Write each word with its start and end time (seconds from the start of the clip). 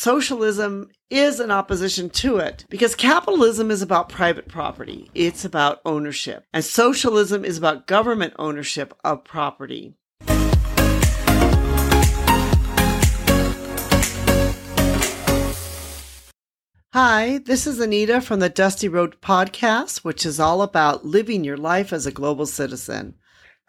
socialism 0.00 0.88
is 1.10 1.40
an 1.40 1.50
opposition 1.50 2.08
to 2.08 2.38
it 2.38 2.64
because 2.70 2.94
capitalism 2.94 3.70
is 3.70 3.82
about 3.82 4.08
private 4.08 4.48
property. 4.48 5.10
It's 5.14 5.44
about 5.44 5.82
ownership. 5.84 6.46
And 6.54 6.64
socialism 6.64 7.44
is 7.44 7.58
about 7.58 7.86
government 7.86 8.32
ownership 8.38 8.94
of 9.04 9.24
property. 9.24 9.94
Hi, 16.94 17.38
this 17.44 17.66
is 17.66 17.78
Anita 17.78 18.22
from 18.22 18.40
the 18.40 18.48
Dusty 18.48 18.88
Road 18.88 19.20
Podcast, 19.20 19.98
which 19.98 20.24
is 20.24 20.40
all 20.40 20.62
about 20.62 21.04
living 21.04 21.44
your 21.44 21.58
life 21.58 21.92
as 21.92 22.06
a 22.06 22.10
global 22.10 22.46
citizen. 22.46 23.16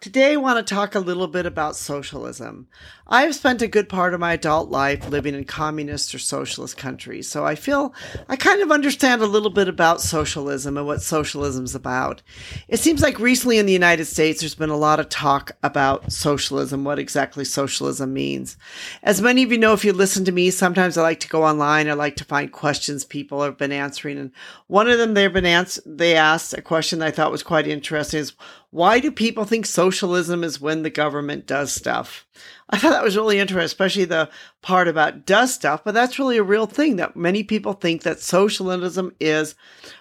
Today, 0.02 0.32
I 0.32 0.36
want 0.36 0.66
to 0.66 0.74
talk 0.74 0.96
a 0.96 0.98
little 0.98 1.28
bit 1.28 1.46
about 1.46 1.76
socialism. 1.76 2.66
I 3.06 3.22
have 3.22 3.36
spent 3.36 3.62
a 3.62 3.68
good 3.68 3.88
part 3.88 4.14
of 4.14 4.20
my 4.20 4.32
adult 4.32 4.68
life 4.68 5.08
living 5.08 5.32
in 5.32 5.44
communist 5.44 6.12
or 6.12 6.18
socialist 6.18 6.76
countries, 6.76 7.28
so 7.28 7.46
I 7.46 7.54
feel 7.54 7.94
I 8.28 8.34
kind 8.34 8.62
of 8.62 8.72
understand 8.72 9.22
a 9.22 9.26
little 9.26 9.50
bit 9.50 9.68
about 9.68 10.00
socialism 10.00 10.76
and 10.76 10.88
what 10.88 11.02
socialism 11.02 11.64
is 11.64 11.76
about. 11.76 12.20
It 12.66 12.80
seems 12.80 13.00
like 13.00 13.20
recently 13.20 13.58
in 13.58 13.66
the 13.66 13.72
United 13.72 14.06
States, 14.06 14.40
there's 14.40 14.56
been 14.56 14.70
a 14.70 14.76
lot 14.76 14.98
of 14.98 15.08
talk 15.08 15.52
about 15.62 16.10
socialism, 16.10 16.82
what 16.82 16.98
exactly 16.98 17.44
socialism 17.44 18.12
means. 18.12 18.56
As 19.04 19.22
many 19.22 19.44
of 19.44 19.52
you 19.52 19.58
know, 19.58 19.72
if 19.72 19.84
you 19.84 19.92
listen 19.92 20.24
to 20.24 20.32
me, 20.32 20.50
sometimes 20.50 20.98
I 20.98 21.02
like 21.02 21.20
to 21.20 21.28
go 21.28 21.44
online. 21.44 21.88
I 21.88 21.92
like 21.92 22.16
to 22.16 22.24
find 22.24 22.50
questions 22.50 23.04
people 23.04 23.42
have 23.42 23.56
been 23.56 23.70
answering, 23.70 24.18
and 24.18 24.32
one 24.66 24.88
of 24.88 24.98
them 24.98 25.14
they've 25.14 25.32
been 25.32 25.46
ans- 25.46 25.78
they 25.86 26.16
asked 26.16 26.54
a 26.54 26.62
question 26.62 26.98
that 26.98 27.06
I 27.06 27.10
thought 27.12 27.30
was 27.30 27.44
quite 27.44 27.68
interesting: 27.68 28.18
is 28.18 28.32
why 28.72 29.00
do 29.00 29.12
people 29.12 29.44
think 29.44 29.66
socialism 29.66 30.42
is 30.42 30.58
when 30.58 30.82
the 30.82 30.88
government 30.88 31.46
does 31.46 31.70
stuff? 31.70 32.26
I 32.70 32.78
thought 32.78 32.92
that 32.92 33.04
was 33.04 33.18
really 33.18 33.38
interesting, 33.38 33.66
especially 33.66 34.06
the 34.06 34.30
part 34.62 34.88
about 34.88 35.26
does 35.26 35.52
stuff, 35.52 35.84
but 35.84 35.92
that's 35.92 36.18
really 36.18 36.38
a 36.38 36.42
real 36.42 36.64
thing 36.64 36.96
that 36.96 37.14
many 37.14 37.42
people 37.42 37.74
think 37.74 38.02
that 38.02 38.20
socialism 38.20 39.14
is 39.20 39.54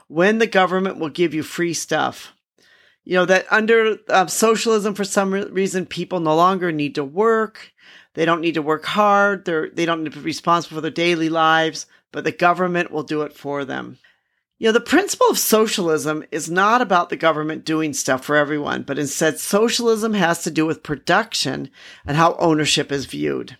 when 0.08 0.38
the 0.38 0.48
government 0.48 1.00
will 1.00 1.10
give 1.10 1.34
you 1.34 1.44
free 1.44 1.74
stuff. 1.74 2.34
You 3.04 3.16
know, 3.16 3.26
that 3.26 3.46
under 3.52 3.98
uh, 4.08 4.28
socialism, 4.28 4.94
for 4.94 5.04
some 5.04 5.34
reason, 5.34 5.86
people 5.86 6.22
no 6.22 6.34
longer 6.34 6.72
need 6.72 6.96
to 6.96 7.04
work. 7.04 7.74
They 8.14 8.24
don't 8.24 8.40
need 8.40 8.54
to 8.54 8.62
work 8.62 8.86
hard. 8.86 9.44
They're, 9.44 9.70
they 9.70 9.86
don't 9.86 10.04
need 10.04 10.14
to 10.14 10.20
be 10.20 10.24
responsible 10.24 10.76
for 10.76 10.82
their 10.82 10.92
daily 10.92 11.28
lives, 11.28 11.88
but 12.14 12.24
the 12.24 12.32
government 12.32 12.90
will 12.90 13.04
do 13.04 13.24
it 13.24 13.34
for 13.34 13.66
them. 13.66 13.98
You 14.62 14.68
know, 14.68 14.74
the 14.74 14.80
principle 14.80 15.26
of 15.28 15.40
socialism 15.40 16.24
is 16.30 16.48
not 16.48 16.84
about 16.84 17.10
the 17.10 17.16
government 17.16 17.66
doing 17.66 17.94
stuff 17.94 18.24
for 18.24 18.36
everyone, 18.36 18.84
but 18.84 19.00
instead 19.00 19.40
socialism 19.40 20.14
has 20.14 20.44
to 20.44 20.52
do 20.52 20.68
with 20.68 20.84
production 20.84 21.72
and 22.06 22.16
how 22.16 22.36
ownership 22.36 22.92
is 22.92 23.08
viewed. 23.08 23.58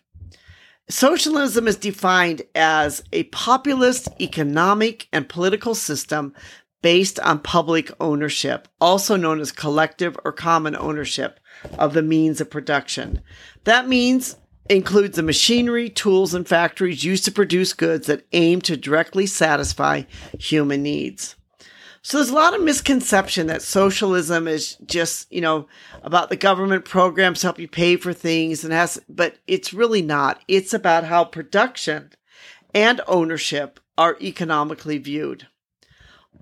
Socialism 0.90 1.68
is 1.68 1.78
defined 1.78 2.44
as 2.54 3.04
a 3.12 3.24
populist 3.24 4.10
economic 4.22 5.08
and 5.12 5.28
political 5.28 5.74
system 5.74 6.36
based 6.84 7.20
on 7.22 7.40
public 7.40 7.90
ownership, 8.00 8.68
also 8.80 9.16
known 9.16 9.40
as 9.40 9.52
collective 9.52 10.16
or 10.24 10.32
common 10.32 10.76
ownership 10.76 11.40
of 11.80 11.96
the 11.96 12.04
means 12.04 12.40
of 12.40 12.52
production. 12.52 13.24
That 13.64 13.88
means 13.88 14.36
includes 14.70 15.16
the 15.16 15.24
machinery, 15.24 15.90
tools, 15.90 16.34
and 16.34 16.48
factories 16.48 17.04
used 17.04 17.26
to 17.26 17.32
produce 17.32 17.74
goods 17.74 18.08
that 18.08 18.26
aim 18.32 18.62
to 18.62 18.78
directly 18.78 19.26
satisfy 19.26 20.04
human 20.40 20.84
needs. 20.84 21.36
So 22.04 22.18
there's 22.18 22.32
a 22.32 22.36
lot 22.36 22.56
of 22.56 22.64
misconception 22.64 23.46
that 23.48 23.62
socialism 23.62 24.48
is 24.48 24.76
just, 24.86 25.32
you 25.32 25.42
know, 25.42 25.68
about 26.02 26.30
the 26.30 26.36
government 26.36 26.84
programs 26.84 27.44
help 27.44 27.60
you 27.60 27.68
pay 27.68 27.96
for 27.96 28.12
things 28.12 28.64
and 28.64 28.74
has, 28.74 29.00
but 29.08 29.38
it's 29.46 29.74
really 29.74 30.02
not. 30.02 30.42
It's 30.48 30.74
about 30.74 31.04
how 31.04 31.26
production 31.26 32.12
and 32.74 33.02
ownership 33.08 33.80
are 34.00 34.18
economically 34.20 34.98
viewed. 34.98 35.48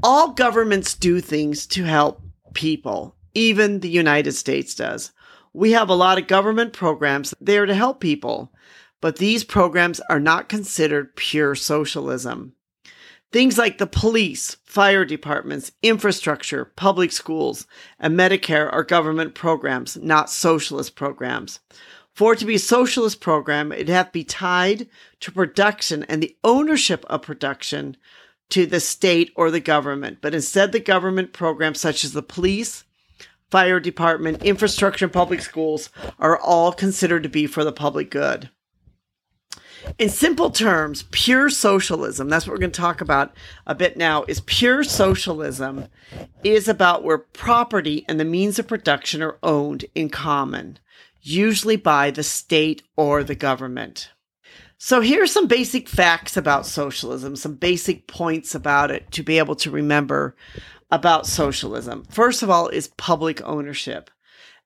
All 0.02 0.31
governments 0.31 0.94
do 0.94 1.20
things 1.20 1.67
to 1.67 1.84
help 1.84 2.22
people. 2.53 3.16
Even 3.34 3.81
the 3.81 3.90
United 3.90 4.31
States 4.31 4.74
does. 4.75 5.12
We 5.54 5.72
have 5.72 5.90
a 5.90 5.96
lot 5.96 6.20
of 6.20 6.28
government 6.28 6.74
programs 6.74 7.34
there 7.42 7.66
to 7.66 7.74
help 7.74 8.00
people, 8.00 8.54
but 9.02 9.18
these 9.18 9.44
programs 9.44 10.00
are 10.10 10.20
not 10.20 10.50
considered 10.50 11.16
pure 11.16 11.56
socialism. 11.56 12.54
Things 13.32 13.58
like 13.58 13.78
the 13.78 13.88
police, 13.88 14.58
fire 14.64 15.06
departments, 15.06 15.72
infrastructure, 15.84 16.66
public 16.66 17.12
schools, 17.12 17.68
and 18.00 18.18
Medicare 18.18 18.72
are 18.74 18.84
government 18.84 19.36
programs, 19.36 19.98
not 19.98 20.32
socialist 20.32 20.96
programs. 20.96 21.60
For 22.16 22.34
it 22.34 22.40
to 22.40 22.46
be 22.46 22.56
a 22.56 22.60
socialist 22.60 23.22
program, 23.22 23.72
it'd 23.72 23.88
have 23.88 24.08
to 24.08 24.12
be 24.12 24.24
tied 24.24 24.88
to 25.20 25.31
production 25.31 26.04
and 26.04 26.24
the 26.24 26.36
ownership 26.44 27.06
of 27.06 27.22
production 27.22 27.98
to 28.50 28.66
the 28.66 28.80
state 28.80 29.31
or 29.36 29.52
the 29.52 29.60
government. 29.60 30.18
But 30.22 30.34
instead, 30.34 30.72
the 30.72 30.80
government 30.80 31.31
programs 31.31 31.80
such 31.80 32.04
as 32.04 32.14
the 32.14 32.24
police, 32.24 32.84
fire 33.50 33.80
department, 33.80 34.44
infrastructure, 34.44 35.06
and 35.06 35.14
public 35.14 35.42
schools 35.42 35.90
are 36.20 36.38
all 36.38 36.72
considered 36.72 37.24
to 37.24 37.30
be 37.30 37.48
for 37.48 37.64
the 37.64 37.72
public 37.72 38.12
good. 38.12 38.50
In 39.98 40.10
simple 40.10 40.52
terms, 40.52 41.06
pure 41.12 41.50
socialism, 41.50 42.30
that's 42.30 42.46
what 42.46 42.54
we're 42.54 42.60
going 42.60 42.72
to 42.72 42.82
talk 42.82 43.02
about 43.02 43.34
a 43.66 43.74
bit 43.74 43.98
now, 43.98 44.24
is 44.28 44.42
pure 44.42 44.84
socialism 44.84 45.88
is 46.44 46.68
about 46.68 47.04
where 47.04 47.18
property 47.18 48.06
and 48.08 48.20
the 48.20 48.26
means 48.26 48.60
of 48.60 48.68
production 48.68 49.22
are 49.22 49.38
owned 49.42 49.86
in 49.96 50.10
common, 50.10 50.80
usually 51.22 51.78
by 51.78 52.12
the 52.12 52.24
state 52.24 52.84
or 52.98 53.24
the 53.24 53.36
government. 53.36 54.12
So 54.78 55.02
here 55.02 55.24
are 55.24 55.28
some 55.28 55.48
basic 55.48 55.90
facts 55.90 56.38
about 56.38 56.66
socialism, 56.66 57.36
some 57.36 57.56
basic 57.56 58.08
points 58.08 58.56
about 58.56 58.92
it 58.92 59.12
to 59.12 59.24
be 59.24 59.38
able 59.38 59.56
to 59.56 59.72
remember 59.72 60.36
about 60.91 61.27
socialism. 61.27 62.05
First 62.09 62.44
of 62.44 62.50
all, 62.50 62.67
is 62.67 62.88
public 62.88 63.41
ownership. 63.44 64.09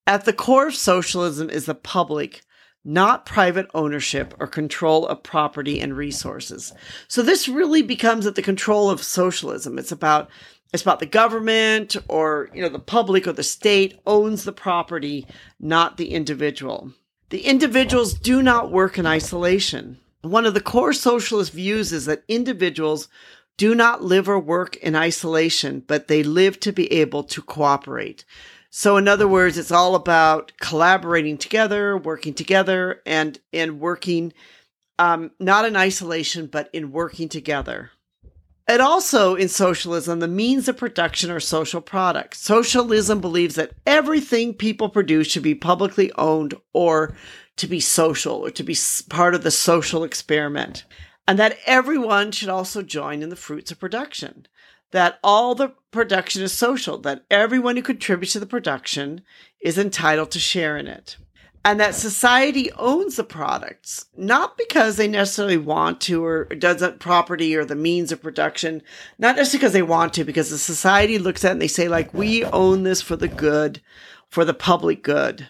At 0.05 0.25
the 0.25 0.33
core 0.33 0.67
of 0.67 0.75
socialism 0.75 1.49
is 1.49 1.65
the 1.65 1.75
public, 1.75 2.41
not 2.83 3.25
private 3.25 3.67
ownership 3.73 4.33
or 4.39 4.47
control 4.47 5.07
of 5.07 5.23
property 5.23 5.79
and 5.79 5.95
resources. 5.95 6.73
So 7.07 7.21
this 7.21 7.47
really 7.47 7.81
becomes 7.81 8.25
at 8.25 8.35
the 8.35 8.41
control 8.41 8.89
of 8.89 9.03
socialism. 9.03 9.79
It's 9.79 9.91
about 9.91 10.29
it's 10.73 10.81
about 10.81 10.99
the 10.99 11.05
government 11.05 11.95
or 12.07 12.49
you 12.53 12.61
know 12.61 12.69
the 12.69 12.79
public 12.79 13.27
or 13.27 13.31
the 13.31 13.43
state 13.43 13.99
owns 14.05 14.43
the 14.43 14.51
property, 14.51 15.27
not 15.59 15.97
the 15.97 16.09
individual. 16.09 16.91
The 17.29 17.45
individuals 17.45 18.13
do 18.13 18.43
not 18.43 18.71
work 18.71 18.97
in 18.97 19.05
isolation. 19.05 19.99
One 20.21 20.45
of 20.45 20.53
the 20.53 20.61
core 20.61 20.93
socialist 20.93 21.51
views 21.53 21.91
is 21.93 22.05
that 22.05 22.23
individuals 22.27 23.07
do 23.57 23.75
not 23.75 24.03
live 24.03 24.27
or 24.27 24.39
work 24.39 24.75
in 24.77 24.95
isolation, 24.95 25.83
but 25.85 26.07
they 26.07 26.23
live 26.23 26.59
to 26.61 26.71
be 26.71 26.91
able 26.91 27.23
to 27.23 27.41
cooperate. 27.41 28.25
So 28.69 28.97
in 28.97 29.07
other 29.07 29.27
words, 29.27 29.57
it's 29.57 29.71
all 29.71 29.93
about 29.93 30.51
collaborating 30.59 31.37
together, 31.37 31.95
working 31.95 32.33
together 32.33 33.01
and, 33.05 33.39
and 33.51 33.79
working, 33.79 34.33
um, 34.97 35.31
not 35.39 35.65
in 35.65 35.75
isolation, 35.75 36.47
but 36.47 36.69
in 36.73 36.91
working 36.91 37.29
together. 37.29 37.91
And 38.67 38.81
also 38.81 39.35
in 39.35 39.49
socialism, 39.49 40.19
the 40.19 40.27
means 40.27 40.67
of 40.67 40.77
production 40.77 41.29
are 41.29 41.39
social 41.39 41.81
products. 41.81 42.39
Socialism 42.39 43.19
believes 43.19 43.55
that 43.55 43.73
everything 43.85 44.53
people 44.53 44.89
produce 44.89 45.27
should 45.27 45.43
be 45.43 45.53
publicly 45.53 46.11
owned 46.13 46.55
or 46.73 47.13
to 47.57 47.67
be 47.67 47.79
social 47.79 48.37
or 48.37 48.49
to 48.51 48.63
be 48.63 48.75
part 49.09 49.35
of 49.35 49.43
the 49.43 49.51
social 49.51 50.03
experiment 50.03 50.85
and 51.27 51.39
that 51.39 51.57
everyone 51.65 52.31
should 52.31 52.49
also 52.49 52.81
join 52.81 53.21
in 53.21 53.29
the 53.29 53.35
fruits 53.35 53.71
of 53.71 53.79
production. 53.79 54.47
That 54.91 55.19
all 55.23 55.55
the 55.55 55.73
production 55.91 56.43
is 56.43 56.53
social, 56.53 56.97
that 56.99 57.25
everyone 57.31 57.75
who 57.75 57.81
contributes 57.81 58.33
to 58.33 58.39
the 58.39 58.45
production 58.45 59.21
is 59.59 59.77
entitled 59.77 60.31
to 60.31 60.39
share 60.39 60.77
in 60.77 60.87
it. 60.87 61.17
And 61.65 61.79
that 61.79 61.95
society 61.95 62.71
owns 62.73 63.15
the 63.15 63.23
products, 63.23 64.05
not 64.17 64.57
because 64.57 64.97
they 64.97 65.07
necessarily 65.07 65.57
want 65.57 66.01
to 66.01 66.23
or 66.23 66.43
doesn't 66.45 66.99
property 66.99 67.55
or 67.55 67.63
the 67.63 67.73
means 67.73 68.11
of 68.11 68.21
production, 68.21 68.81
not 69.17 69.37
just 69.37 69.53
because 69.53 69.71
they 69.71 69.81
want 69.81 70.13
to, 70.15 70.25
because 70.25 70.49
the 70.49 70.57
society 70.57 71.17
looks 71.17 71.45
at 71.45 71.49
it 71.49 71.51
and 71.53 71.61
they 71.61 71.69
say, 71.69 71.87
like, 71.87 72.13
we 72.13 72.43
own 72.43 72.83
this 72.83 73.01
for 73.01 73.15
the 73.15 73.29
good, 73.29 73.81
for 74.27 74.43
the 74.43 74.53
public 74.53 75.03
good 75.03 75.47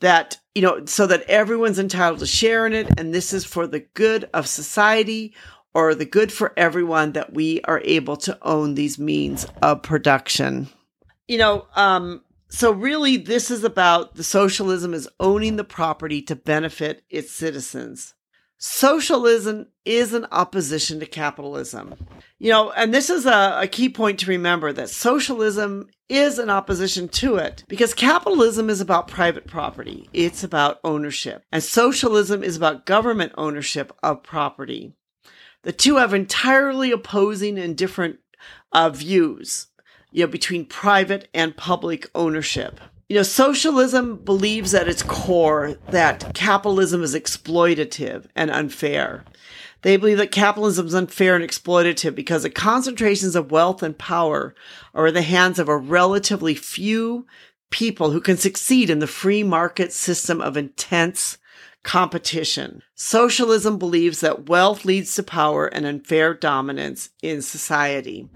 that 0.00 0.38
you 0.54 0.62
know 0.62 0.84
so 0.86 1.06
that 1.06 1.22
everyone's 1.22 1.78
entitled 1.78 2.20
to 2.20 2.26
share 2.26 2.66
in 2.66 2.72
it. 2.72 2.88
And 2.98 3.14
this 3.14 3.32
is 3.32 3.44
for 3.44 3.66
the 3.66 3.80
good 3.80 4.28
of 4.34 4.46
society 4.46 5.34
or 5.72 5.94
the 5.94 6.04
good 6.04 6.32
for 6.32 6.52
everyone 6.56 7.12
that 7.12 7.32
we 7.32 7.60
are 7.62 7.80
able 7.84 8.16
to 8.18 8.38
own 8.42 8.74
these 8.74 8.98
means 8.98 9.46
of 9.62 9.82
production. 9.82 10.68
You 11.28 11.38
know 11.38 11.66
um 11.74 12.22
so 12.48 12.70
really 12.70 13.16
this 13.16 13.50
is 13.50 13.64
about 13.64 14.14
the 14.14 14.24
socialism 14.24 14.94
is 14.94 15.08
owning 15.18 15.56
the 15.56 15.64
property 15.64 16.22
to 16.22 16.36
benefit 16.36 17.04
its 17.10 17.32
citizens 17.32 18.14
socialism 18.58 19.66
is 19.84 20.12
an 20.12 20.26
opposition 20.32 21.00
to 21.00 21.06
capitalism. 21.06 21.94
You 22.38 22.50
know, 22.50 22.72
and 22.72 22.92
this 22.92 23.10
is 23.10 23.26
a, 23.26 23.60
a, 23.62 23.66
key 23.66 23.88
point 23.88 24.18
to 24.20 24.30
remember 24.30 24.72
that 24.72 24.90
socialism 24.90 25.88
is 26.08 26.38
an 26.38 26.50
opposition 26.50 27.08
to 27.08 27.36
it 27.36 27.64
because 27.68 27.94
capitalism 27.94 28.68
is 28.68 28.80
about 28.80 29.08
private 29.08 29.46
property. 29.46 30.08
It's 30.12 30.44
about 30.44 30.80
ownership. 30.84 31.42
And 31.52 31.62
socialism 31.62 32.42
is 32.42 32.56
about 32.56 32.86
government 32.86 33.32
ownership 33.36 33.92
of 34.02 34.22
property. 34.22 34.94
The 35.62 35.72
two 35.72 35.96
have 35.96 36.12
entirely 36.12 36.90
opposing 36.90 37.58
and 37.58 37.76
different 37.76 38.18
uh, 38.72 38.90
views, 38.90 39.68
you 40.10 40.24
know, 40.24 40.30
between 40.30 40.66
private 40.66 41.28
and 41.32 41.56
public 41.56 42.10
ownership. 42.14 42.80
You 43.08 43.16
know, 43.16 43.22
socialism 43.22 44.16
believes 44.16 44.74
at 44.74 44.88
its 44.88 45.02
core 45.02 45.76
that 45.90 46.34
capitalism 46.34 47.02
is 47.02 47.14
exploitative 47.14 48.26
and 48.34 48.50
unfair. 48.50 49.24
They 49.82 49.98
believe 49.98 50.16
that 50.16 50.32
capitalism 50.32 50.86
is 50.86 50.94
unfair 50.94 51.34
and 51.34 51.44
exploitative 51.44 52.14
because 52.14 52.44
the 52.44 52.50
concentrations 52.50 53.36
of 53.36 53.50
wealth 53.50 53.82
and 53.82 53.96
power 53.98 54.54
are 54.94 55.08
in 55.08 55.14
the 55.14 55.20
hands 55.20 55.58
of 55.58 55.68
a 55.68 55.76
relatively 55.76 56.54
few 56.54 57.26
people 57.70 58.10
who 58.10 58.20
can 58.22 58.38
succeed 58.38 58.88
in 58.88 59.00
the 59.00 59.06
free 59.06 59.42
market 59.42 59.92
system 59.92 60.40
of 60.40 60.56
intense 60.56 61.36
competition. 61.82 62.82
Socialism 62.96 63.76
believes 63.76 64.20
that 64.20 64.48
wealth 64.48 64.84
leads 64.84 65.16
to 65.16 65.22
power 65.24 65.66
and 65.66 65.84
unfair 65.84 66.32
dominance 66.32 67.10
in 67.22 67.42
society. 67.42 68.28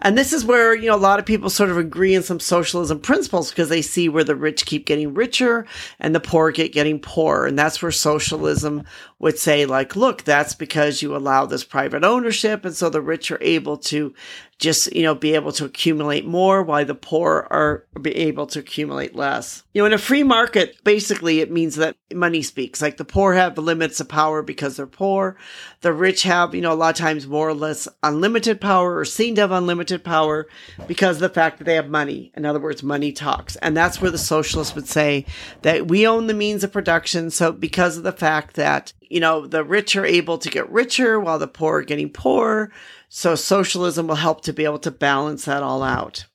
And 0.00 0.16
this 0.16 0.32
is 0.32 0.44
where, 0.44 0.72
you 0.72 0.88
know, 0.88 0.94
a 0.94 0.96
lot 0.96 1.18
of 1.18 1.26
people 1.26 1.50
sort 1.50 1.70
of 1.70 1.78
agree 1.78 2.14
in 2.14 2.22
some 2.22 2.38
socialism 2.38 3.00
principles 3.00 3.50
because 3.50 3.68
they 3.68 3.82
see 3.82 4.08
where 4.08 4.22
the 4.22 4.36
rich 4.36 4.66
keep 4.66 4.86
getting 4.86 5.14
richer 5.14 5.66
and 5.98 6.14
the 6.14 6.20
poor 6.20 6.52
get 6.52 6.72
getting 6.72 7.00
poorer. 7.00 7.46
And 7.46 7.58
that's 7.58 7.82
where 7.82 7.90
socialism 7.90 8.84
would 9.18 9.38
say, 9.38 9.66
like, 9.66 9.96
look, 9.96 10.22
that's 10.22 10.54
because 10.54 11.02
you 11.02 11.16
allow 11.16 11.46
this 11.46 11.64
private 11.64 12.04
ownership. 12.04 12.64
And 12.64 12.76
so 12.76 12.90
the 12.90 13.00
rich 13.00 13.32
are 13.32 13.38
able 13.40 13.78
to 13.78 14.14
just, 14.58 14.94
you 14.94 15.02
know, 15.02 15.14
be 15.14 15.34
able 15.34 15.50
to 15.52 15.64
accumulate 15.64 16.24
more 16.24 16.62
while 16.62 16.84
the 16.84 16.94
poor 16.94 17.48
are 17.50 17.86
be 18.00 18.14
able 18.14 18.46
to 18.48 18.60
accumulate 18.60 19.16
less. 19.16 19.64
You 19.72 19.82
know, 19.82 19.86
in 19.86 19.92
a 19.92 19.98
free 19.98 20.22
market, 20.22 20.82
basically 20.84 21.40
it 21.40 21.50
means 21.50 21.76
that 21.76 21.96
money 22.12 22.42
speaks. 22.42 22.80
Like 22.80 22.96
the 22.96 23.04
poor 23.04 23.34
have 23.34 23.58
limits 23.58 24.00
of 24.04 24.08
power 24.08 24.42
because 24.42 24.76
they're 24.76 24.86
poor. 24.86 25.36
The 25.80 25.92
rich 25.92 26.22
have, 26.22 26.54
you 26.54 26.60
know, 26.60 26.72
a 26.72 26.74
lot 26.74 26.94
of 26.94 27.00
times 27.00 27.26
more 27.26 27.48
or 27.48 27.54
less 27.54 27.88
unlimited 28.02 28.60
power 28.60 28.96
or 28.96 29.04
seem 29.04 29.34
to 29.34 29.40
have 29.40 29.50
unlimited 29.50 30.04
power 30.04 30.46
because 30.86 31.16
of 31.16 31.22
the 31.22 31.28
fact 31.28 31.58
that 31.58 31.64
they 31.64 31.74
have 31.74 31.88
money. 31.88 32.30
In 32.36 32.44
other 32.46 32.60
words, 32.60 32.82
money 32.82 33.10
talks. 33.12 33.56
And 33.56 33.76
that's 33.76 34.00
where 34.00 34.10
the 34.10 34.18
socialists 34.18 34.74
would 34.74 34.88
say 34.88 35.26
that 35.62 35.88
we 35.88 36.06
own 36.06 36.26
the 36.26 36.34
means 36.34 36.62
of 36.62 36.72
production. 36.72 37.30
So 37.30 37.50
because 37.50 37.96
of 37.96 38.04
the 38.04 38.12
fact 38.12 38.54
that, 38.54 38.92
you 39.00 39.20
know, 39.20 39.46
the 39.46 39.64
rich 39.64 39.96
are 39.96 40.06
able 40.06 40.38
to 40.38 40.50
get 40.50 40.70
richer 40.70 41.18
while 41.18 41.38
the 41.38 41.48
poor 41.48 41.78
are 41.78 41.82
getting 41.82 42.10
poorer. 42.10 42.70
So 43.08 43.34
socialism 43.34 44.06
will 44.06 44.16
help 44.16 44.42
to 44.42 44.52
be 44.52 44.64
able 44.64 44.78
to 44.80 44.90
balance 44.90 45.44
that 45.44 45.62
all 45.62 45.82
out. 45.82 46.26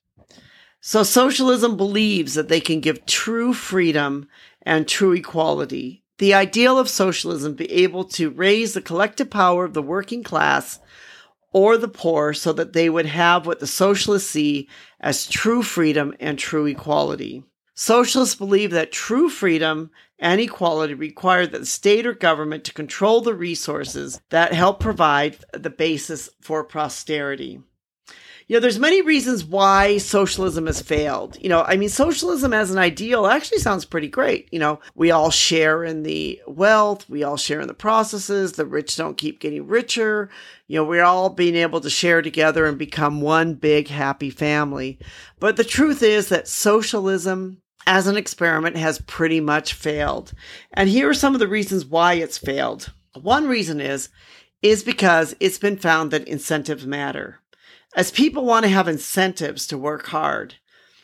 So 0.80 1.02
socialism 1.02 1.76
believes 1.76 2.34
that 2.34 2.48
they 2.48 2.60
can 2.60 2.80
give 2.80 3.04
true 3.04 3.52
freedom 3.52 4.28
and 4.62 4.88
true 4.88 5.12
equality 5.12 6.04
the 6.20 6.34
ideal 6.34 6.78
of 6.78 6.86
socialism 6.86 7.54
be 7.54 7.72
able 7.72 8.04
to 8.04 8.28
raise 8.28 8.74
the 8.74 8.82
collective 8.82 9.30
power 9.30 9.64
of 9.64 9.72
the 9.72 9.82
working 9.82 10.22
class 10.22 10.78
or 11.50 11.78
the 11.78 11.88
poor 11.88 12.34
so 12.34 12.52
that 12.52 12.74
they 12.74 12.90
would 12.90 13.06
have 13.06 13.46
what 13.46 13.58
the 13.58 13.66
socialists 13.66 14.28
see 14.28 14.68
as 15.00 15.26
true 15.26 15.62
freedom 15.62 16.14
and 16.20 16.38
true 16.38 16.66
equality. 16.66 17.42
Socialists 17.74 18.34
believe 18.34 18.70
that 18.70 18.92
true 18.92 19.30
freedom 19.30 19.90
and 20.18 20.42
equality 20.42 20.92
require 20.92 21.46
that 21.46 21.60
the 21.60 21.64
state 21.64 22.06
or 22.06 22.12
government 22.12 22.64
to 22.64 22.74
control 22.74 23.22
the 23.22 23.34
resources 23.34 24.20
that 24.28 24.52
help 24.52 24.78
provide 24.78 25.38
the 25.54 25.70
basis 25.70 26.28
for 26.42 26.62
prosperity 26.62 27.62
you 28.50 28.56
know, 28.56 28.60
there's 28.60 28.80
many 28.80 29.00
reasons 29.00 29.44
why 29.44 29.98
socialism 29.98 30.66
has 30.66 30.82
failed. 30.82 31.38
You 31.40 31.48
know, 31.48 31.62
I 31.62 31.76
mean, 31.76 31.88
socialism 31.88 32.52
as 32.52 32.72
an 32.72 32.78
ideal 32.78 33.28
actually 33.28 33.58
sounds 33.58 33.84
pretty 33.84 34.08
great. 34.08 34.48
You 34.50 34.58
know, 34.58 34.80
we 34.96 35.12
all 35.12 35.30
share 35.30 35.84
in 35.84 36.02
the 36.02 36.42
wealth, 36.48 37.08
we 37.08 37.22
all 37.22 37.36
share 37.36 37.60
in 37.60 37.68
the 37.68 37.74
processes, 37.74 38.54
the 38.54 38.66
rich 38.66 38.96
don't 38.96 39.16
keep 39.16 39.38
getting 39.38 39.68
richer. 39.68 40.30
You 40.66 40.78
know, 40.78 40.84
we're 40.84 41.04
all 41.04 41.30
being 41.30 41.54
able 41.54 41.80
to 41.80 41.88
share 41.88 42.22
together 42.22 42.66
and 42.66 42.76
become 42.76 43.20
one 43.20 43.54
big 43.54 43.86
happy 43.86 44.30
family. 44.30 44.98
But 45.38 45.56
the 45.56 45.62
truth 45.62 46.02
is 46.02 46.28
that 46.30 46.48
socialism 46.48 47.62
as 47.86 48.08
an 48.08 48.16
experiment 48.16 48.76
has 48.76 49.00
pretty 49.02 49.38
much 49.38 49.74
failed. 49.74 50.32
And 50.72 50.88
here 50.88 51.08
are 51.08 51.14
some 51.14 51.34
of 51.34 51.38
the 51.38 51.46
reasons 51.46 51.84
why 51.84 52.14
it's 52.14 52.36
failed. 52.36 52.92
One 53.14 53.46
reason 53.46 53.80
is, 53.80 54.08
is 54.60 54.82
because 54.82 55.36
it's 55.38 55.58
been 55.58 55.76
found 55.76 56.10
that 56.10 56.26
incentives 56.26 56.84
matter 56.84 57.39
as 57.96 58.10
people 58.10 58.44
want 58.44 58.64
to 58.64 58.70
have 58.70 58.88
incentives 58.88 59.66
to 59.68 59.78
work 59.78 60.06
hard. 60.06 60.54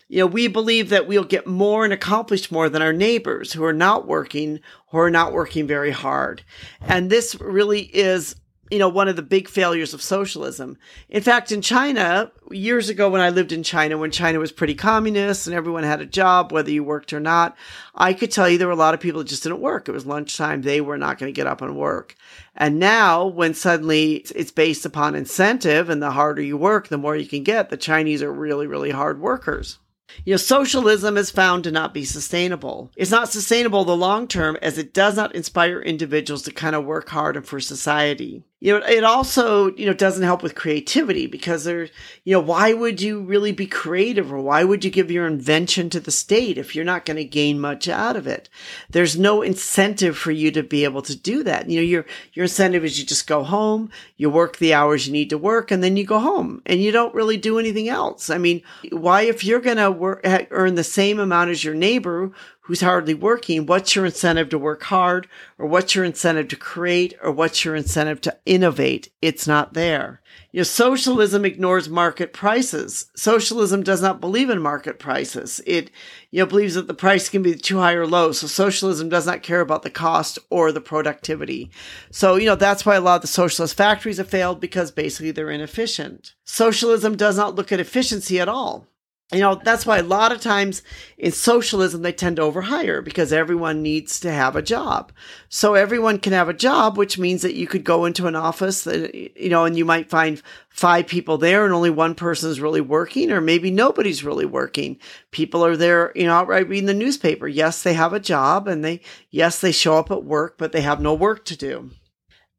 You 0.09 0.21
know, 0.21 0.27
we 0.27 0.47
believe 0.47 0.89
that 0.91 1.09
we'll 1.09 1.25
get 1.25 1.47
more 1.47 1.85
and 1.85 1.93
accomplish 1.93 2.53
more 2.53 2.69
than 2.69 2.81
our 2.81 2.93
neighbors 2.93 3.53
who 3.53 3.65
are 3.65 3.73
not 3.73 4.07
working, 4.07 4.61
who 4.91 4.99
are 4.99 5.11
not 5.11 5.33
working 5.33 5.67
very 5.67 5.91
hard. 5.91 6.45
And 6.81 7.11
this 7.11 7.35
really 7.41 7.83
is 7.83 8.37
you 8.71 8.79
know, 8.79 8.89
one 8.89 9.09
of 9.09 9.17
the 9.17 9.23
big 9.23 9.49
failures 9.49 9.95
of 9.95 10.03
socialism. 10.03 10.77
In 11.09 11.23
fact, 11.23 11.53
in 11.53 11.63
China, 11.63 12.33
years 12.51 12.89
ago 12.89 13.09
when 13.09 13.21
I 13.21 13.31
lived 13.31 13.53
in 13.53 13.63
China, 13.63 13.99
when 13.99 14.11
China 14.11 14.39
was 14.39 14.53
pretty 14.53 14.75
communist 14.75 15.47
and 15.47 15.55
everyone 15.55 15.85
had 15.85 16.01
a 16.01 16.07
job, 16.07 16.53
whether 16.53 16.71
you 16.71 16.83
worked 16.83 17.13
or 17.13 17.21
not, 17.21 17.57
I 17.95 18.13
could 18.13 18.31
tell 18.31 18.49
you 18.49 18.59
there 18.59 18.67
were 18.67 18.73
a 18.73 18.77
lot 18.77 18.95
of 18.95 19.01
people 19.01 19.21
that 19.21 19.29
just 19.29 19.45
didn't 19.45 19.61
work. 19.61 19.89
It 19.89 19.93
was 19.93 20.07
lunchtime. 20.07 20.63
They 20.63 20.81
were 20.81 20.99
not 20.99 21.19
going 21.19 21.33
to 21.33 21.37
get 21.37 21.47
up 21.47 21.63
and 21.63 21.77
work. 21.77 22.17
And 22.57 22.79
now 22.79 23.27
when 23.27 23.55
suddenly 23.55 24.25
it's 24.35 24.51
based 24.51 24.85
upon 24.85 25.15
incentive 25.15 25.89
and 25.89 26.03
the 26.03 26.11
harder 26.11 26.43
you 26.43 26.57
work, 26.57 26.89
the 26.89 26.99
more 26.99 27.17
you 27.17 27.27
can 27.27 27.43
get, 27.43 27.71
the 27.71 27.77
Chinese 27.77 28.23
are 28.23 28.33
really, 28.33 28.67
really 28.67 28.91
hard 28.91 29.21
workers. 29.21 29.79
You 30.25 30.35
know, 30.35 30.39
socialism 30.39 31.17
is 31.17 31.31
found 31.31 31.65
to 31.65 31.71
not 31.71 31.93
be 31.93 32.05
sustainable. 32.05 32.91
It's 32.97 33.11
not 33.11 33.29
sustainable 33.29 33.85
the 33.85 33.97
long 33.97 34.29
term 34.29 34.57
as 34.63 34.79
it 34.79 34.95
does 34.95 35.17
not 35.17 35.35
inspire 35.35 35.81
individuals 35.81 36.43
to 36.43 36.53
kind 36.53 36.77
of 36.77 36.85
work 36.85 37.09
hard 37.09 37.37
and 37.37 37.47
for 37.47 37.61
society 37.61 38.45
you 38.59 38.73
know 38.73 38.85
it 38.87 39.05
also 39.05 39.71
you 39.77 39.85
know 39.85 39.93
doesn't 39.93 40.23
help 40.23 40.43
with 40.43 40.55
creativity 40.55 41.27
because 41.27 41.65
there's 41.65 41.91
you 42.25 42.33
know 42.33 42.41
why 42.41 42.73
would 42.73 43.03
you 43.03 43.21
really 43.21 43.53
be 43.53 43.67
creative 43.67 44.33
or 44.33 44.41
why 44.41 44.65
would 44.65 44.83
you 44.83 44.91
give 44.91 45.11
your 45.11 45.27
invention 45.27 45.91
to 45.91 46.01
the 46.01 46.11
state 46.11 46.57
if 46.57 46.75
you're 46.75 46.85
not 46.85 47.05
going 47.05 47.19
to 47.19 47.25
gain 47.25 47.61
much 47.61 47.87
out 47.87 48.17
of 48.17 48.27
it? 48.27 48.49
There's 48.89 49.19
no 49.19 49.43
incentive 49.43 50.17
for 50.17 50.31
you 50.31 50.51
to 50.53 50.63
be 50.63 50.85
able 50.85 51.03
to 51.03 51.15
do 51.15 51.43
that. 51.43 51.69
You 51.69 51.77
know 51.77 51.87
your 51.87 52.07
your 52.33 52.45
incentive 52.45 52.85
is 52.85 52.99
you 52.99 53.05
just 53.05 53.27
go 53.27 53.45
home 53.45 53.91
you 54.17 54.31
work 54.31 54.57
the 54.57 54.73
hours 54.73 55.07
you 55.07 55.13
need 55.13 55.31
to 55.31 55.39
work 55.39 55.71
and 55.71 55.83
then 55.83 55.97
you 55.97 56.05
go 56.05 56.19
home 56.19 56.63
and 56.65 56.81
you 56.81 56.91
don't 56.93 57.15
really 57.15 57.37
do 57.37 57.59
anything 57.59 57.89
else. 57.89 58.31
I 58.31 58.39
mean 58.39 58.63
why 58.91 59.23
if 59.23 59.45
you're 59.45 59.61
going 59.61 59.77
to 59.77 59.91
work 59.91 60.23
earn 60.51 60.77
the 60.77 60.85
same 60.85 61.19
amount 61.19 61.51
as 61.51 61.63
your 61.63 61.75
neighbor 61.75 62.33
who's 62.67 62.81
hardly 62.81 63.15
working, 63.15 63.65
what's 63.65 63.95
your 63.95 64.07
incentive 64.07 64.49
to 64.49 64.59
work 64.59 64.83
hard 64.83 65.29
or 65.57 65.67
what's 65.67 65.95
your 65.95 66.05
incentive 66.05 66.49
to 66.49 66.57
create 66.57 67.15
or 67.23 67.31
what's 67.31 67.65
your 67.65 67.77
incentive 67.77 68.21
to 68.21 68.37
innovate? 68.45 69.09
It's 69.23 69.47
not 69.47 69.75
there. 69.75 70.21
You 70.51 70.61
know, 70.61 70.65
socialism 70.65 71.45
ignores 71.45 71.89
market 71.89 72.33
prices. 72.33 73.09
Socialism 73.15 73.85
does 73.85 74.03
not 74.03 74.21
believe 74.21 74.51
in 74.51 74.61
market 74.61 74.99
prices. 74.99 75.61
It, 75.65 75.93
you 76.33 76.41
know, 76.41 76.47
believes 76.47 76.75
that 76.75 76.89
the 76.89 76.95
price 76.95 77.29
can 77.29 77.43
be 77.43 77.55
too 77.55 77.79
high 77.79 77.93
or 77.93 78.07
low. 78.07 78.33
So 78.33 78.49
socialism 78.49 79.09
does 79.09 79.27
not 79.27 79.45
care 79.45 79.61
about 79.61 79.85
the 79.85 79.91
cost 79.91 80.41
or 80.51 80.73
the 80.73 80.81
productivity. 80.81 81.71
So, 82.11 82.35
you 82.35 82.47
know, 82.47 82.57
that's 82.57 82.85
why 82.85 82.97
a 82.97 83.01
lot 83.01 83.17
of 83.17 83.21
the 83.21 83.29
socialist 83.29 83.77
factories 83.77 84.19
have 84.19 84.29
failed 84.29 84.61
because 84.61 84.91
basically 84.91 85.31
they're 85.31 85.51
inefficient. 85.51 86.35
Socialism 86.45 87.17
does 87.17 87.37
not 87.37 87.55
look 87.55 87.71
at 87.71 87.79
efficiency 87.79 88.41
at 88.41 88.49
all 88.49 88.89
you 89.33 89.41
know, 89.41 89.61
that's 89.65 89.85
why 89.85 89.99
a 89.99 90.05
lot 90.05 90.31
of 90.31 90.41
times 90.41 90.83
in 91.19 91.33
socialism, 91.33 92.03
they 92.03 92.13
tend 92.13 92.37
to 92.37 92.43
overhire 92.43 93.05
because 93.05 93.33
everyone 93.33 93.83
needs 93.83 94.21
to 94.21 94.31
have 94.31 94.55
a 94.55 94.63
job. 94.63 95.11
So 95.49 95.75
everyone 95.75 96.21
can 96.21 96.33
have 96.33 96.49
a 96.49 96.55
job, 96.55 96.97
which 96.97 97.19
means 97.19 97.43
that 97.43 97.57
you 97.57 97.67
could 97.67 97.83
go 97.83 98.05
into 98.05 98.29
an 98.29 98.37
office 98.37 98.85
that, 98.85 99.13
you 99.15 99.49
know, 99.49 99.65
and 99.65 99.77
you 99.77 99.85
might 99.85 100.11
find 100.11 100.41
five 100.69 101.09
people 101.09 101.39
there 101.39 101.65
and 101.65 101.75
only 101.75 101.91
one 101.91 102.15
person 102.15 102.51
is 102.51 102.61
really 102.61 102.81
working, 102.81 103.33
or 103.33 103.41
maybe 103.41 103.69
nobody's 103.69 104.23
really 104.23 104.47
working. 104.47 104.97
People 105.33 105.65
are 105.65 105.77
there, 105.77 106.13
you 106.15 106.27
know, 106.27 106.35
outright 106.35 106.69
reading 106.69 106.87
the 106.87 106.95
newspaper. 106.95 107.49
Yes, 107.49 107.83
they 107.83 107.95
have 107.95 108.13
a 108.13 108.21
job 108.21 108.69
and 108.69 108.85
they, 108.85 109.01
yes, 109.31 109.61
they 109.61 109.73
show 109.73 109.97
up 109.99 110.13
at 110.13 110.23
work, 110.23 110.57
but 110.57 110.71
they 110.71 110.83
have 110.83 111.01
no 111.01 111.15
work 111.15 111.45
to 111.47 111.57
do. 111.57 111.91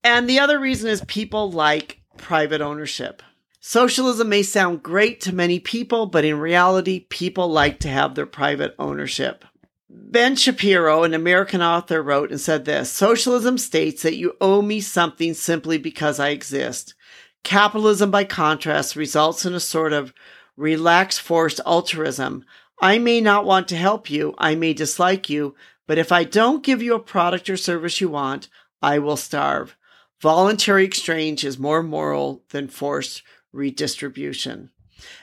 And 0.04 0.30
the 0.30 0.40
other 0.40 0.60
reason 0.60 0.90
is 0.90 1.02
people 1.08 1.50
like 1.50 2.02
private 2.18 2.60
ownership. 2.60 3.24
Socialism 3.70 4.30
may 4.30 4.44
sound 4.44 4.82
great 4.82 5.20
to 5.20 5.36
many 5.36 5.60
people, 5.60 6.06
but 6.06 6.24
in 6.24 6.40
reality, 6.40 7.02
people 7.02 7.50
like 7.50 7.82
to 7.82 7.90
have 7.90 8.16
their 8.16 8.26
private 8.26 8.74
ownership. 8.80 9.44
Ben 9.90 10.38
Shapiro, 10.38 11.04
an 11.04 11.14
American 11.14 11.62
author, 11.62 12.02
wrote 12.02 12.32
and 12.32 12.40
said 12.40 12.64
this 12.64 12.90
Socialism 12.90 13.58
states 13.58 14.04
that 14.04 14.16
you 14.16 14.38
owe 14.40 14.62
me 14.62 14.80
something 14.80 15.34
simply 15.34 15.78
because 15.78 16.18
I 16.18 16.30
exist. 16.30 16.96
Capitalism, 17.44 18.10
by 18.10 18.24
contrast, 18.24 18.96
results 18.96 19.46
in 19.46 19.54
a 19.54 19.60
sort 19.60 19.92
of 19.92 20.14
relaxed 20.56 21.20
forced 21.20 21.60
altruism. 21.66 22.46
I 22.80 23.00
may 23.00 23.20
not 23.20 23.44
want 23.44 23.68
to 23.68 23.76
help 23.76 24.10
you, 24.10 24.34
I 24.38 24.56
may 24.56 24.72
dislike 24.72 25.30
you, 25.30 25.56
but 25.88 25.98
if 25.98 26.14
I 26.14 26.24
don't 26.24 26.64
give 26.64 26.82
you 26.82 26.96
a 26.96 27.00
product 27.00 27.50
or 27.50 27.58
service 27.58 28.00
you 28.00 28.08
want, 28.08 28.48
I 28.82 29.00
will 29.00 29.18
starve. 29.18 29.76
Voluntary 30.22 30.86
exchange 30.86 31.44
is 31.44 31.60
more 31.60 31.84
moral 31.84 32.44
than 32.52 32.70
forced 32.70 33.24
redistribution. 33.58 34.70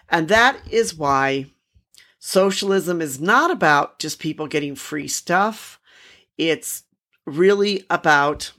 And 0.08 0.28
that 0.28 0.58
is 0.70 0.94
why 0.94 1.46
socialism 2.18 3.00
is 3.00 3.20
not 3.20 3.50
about 3.50 3.98
just 3.98 4.18
people 4.18 4.46
getting 4.46 4.74
free 4.74 5.08
stuff. 5.08 5.80
It's 6.36 6.82
really 7.26 7.84
about 7.88 8.52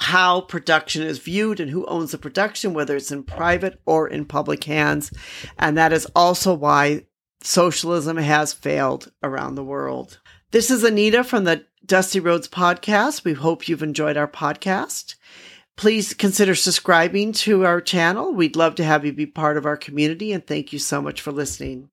how 0.00 0.40
production 0.42 1.02
is 1.02 1.18
viewed 1.18 1.60
and 1.60 1.70
who 1.70 1.86
owns 1.86 2.10
the 2.12 2.18
production, 2.18 2.74
whether 2.74 2.96
it's 2.96 3.12
in 3.12 3.22
private 3.22 3.80
or 3.86 4.08
in 4.08 4.24
public 4.24 4.64
hands. 4.64 5.12
And 5.58 5.78
that 5.78 5.92
is 5.92 6.06
also 6.16 6.52
why 6.52 7.06
socialism 7.42 8.16
has 8.16 8.52
failed 8.52 9.12
around 9.22 9.54
the 9.54 9.64
world. 9.64 10.20
This 10.50 10.70
is 10.70 10.84
Anita 10.84 11.24
from 11.24 11.44
the 11.44 11.64
Dusty 11.86 12.20
Roads 12.20 12.48
podcast. 12.48 13.24
We 13.24 13.34
hope 13.34 13.68
you've 13.68 13.82
enjoyed 13.82 14.16
our 14.16 14.28
podcast. 14.28 15.14
Please 15.76 16.14
consider 16.14 16.54
subscribing 16.54 17.32
to 17.32 17.64
our 17.64 17.80
channel. 17.80 18.32
We'd 18.32 18.56
love 18.56 18.76
to 18.76 18.84
have 18.84 19.04
you 19.04 19.12
be 19.12 19.26
part 19.26 19.56
of 19.56 19.66
our 19.66 19.76
community 19.76 20.32
and 20.32 20.46
thank 20.46 20.72
you 20.72 20.78
so 20.78 21.02
much 21.02 21.20
for 21.20 21.32
listening. 21.32 21.90